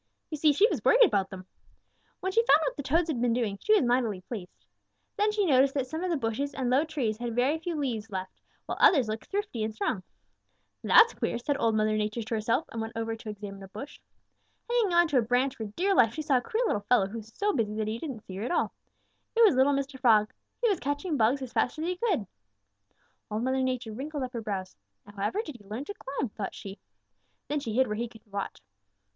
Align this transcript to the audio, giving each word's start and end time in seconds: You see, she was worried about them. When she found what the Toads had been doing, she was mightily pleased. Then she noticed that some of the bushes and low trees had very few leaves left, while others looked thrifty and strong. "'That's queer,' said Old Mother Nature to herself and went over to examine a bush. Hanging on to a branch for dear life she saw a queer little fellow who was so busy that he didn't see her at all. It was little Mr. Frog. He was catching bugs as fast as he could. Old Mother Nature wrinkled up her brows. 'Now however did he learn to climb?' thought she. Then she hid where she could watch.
You 0.31 0.37
see, 0.37 0.51
she 0.51 0.67
was 0.67 0.83
worried 0.83 1.05
about 1.05 1.29
them. 1.29 1.45
When 2.21 2.31
she 2.31 2.43
found 2.43 2.61
what 2.63 2.75
the 2.75 2.81
Toads 2.81 3.07
had 3.07 3.21
been 3.21 3.33
doing, 3.33 3.59
she 3.61 3.75
was 3.75 3.83
mightily 3.83 4.21
pleased. 4.21 4.65
Then 5.15 5.31
she 5.31 5.45
noticed 5.45 5.75
that 5.75 5.85
some 5.85 6.03
of 6.03 6.09
the 6.09 6.17
bushes 6.17 6.55
and 6.55 6.71
low 6.71 6.85
trees 6.85 7.19
had 7.19 7.35
very 7.35 7.59
few 7.59 7.75
leaves 7.75 8.09
left, 8.09 8.41
while 8.65 8.79
others 8.81 9.07
looked 9.07 9.27
thrifty 9.29 9.63
and 9.63 9.75
strong. 9.75 10.01
"'That's 10.83 11.13
queer,' 11.13 11.37
said 11.37 11.55
Old 11.59 11.75
Mother 11.75 11.95
Nature 11.97 12.23
to 12.23 12.33
herself 12.33 12.65
and 12.71 12.81
went 12.81 12.93
over 12.95 13.15
to 13.15 13.29
examine 13.29 13.61
a 13.61 13.67
bush. 13.67 13.99
Hanging 14.67 14.91
on 14.91 15.07
to 15.09 15.19
a 15.19 15.21
branch 15.21 15.57
for 15.57 15.65
dear 15.65 15.93
life 15.93 16.15
she 16.15 16.23
saw 16.23 16.37
a 16.37 16.41
queer 16.41 16.63
little 16.65 16.81
fellow 16.89 17.05
who 17.05 17.17
was 17.19 17.31
so 17.35 17.53
busy 17.53 17.75
that 17.75 17.87
he 17.87 17.99
didn't 17.99 18.25
see 18.25 18.37
her 18.37 18.43
at 18.43 18.49
all. 18.49 18.73
It 19.35 19.43
was 19.45 19.53
little 19.53 19.71
Mr. 19.73 19.99
Frog. 19.99 20.33
He 20.63 20.67
was 20.67 20.79
catching 20.79 21.15
bugs 21.15 21.43
as 21.43 21.53
fast 21.53 21.77
as 21.77 21.85
he 21.85 21.97
could. 21.97 22.25
Old 23.29 23.43
Mother 23.43 23.61
Nature 23.61 23.93
wrinkled 23.93 24.23
up 24.23 24.33
her 24.33 24.41
brows. 24.41 24.75
'Now 25.05 25.13
however 25.17 25.43
did 25.45 25.57
he 25.59 25.63
learn 25.63 25.85
to 25.85 25.93
climb?' 25.93 26.29
thought 26.29 26.55
she. 26.55 26.79
Then 27.47 27.59
she 27.59 27.73
hid 27.73 27.85
where 27.85 27.97
she 27.97 28.07
could 28.07 28.25
watch. 28.25 28.61